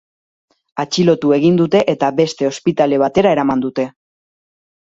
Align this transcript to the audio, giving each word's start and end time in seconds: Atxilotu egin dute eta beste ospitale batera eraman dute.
Atxilotu 0.83 1.33
egin 1.37 1.59
dute 1.59 1.83
eta 1.95 2.11
beste 2.21 2.49
ospitale 2.53 3.01
batera 3.07 3.35
eraman 3.37 3.63
dute. 3.67 3.87